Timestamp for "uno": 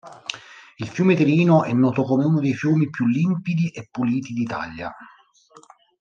2.25-2.39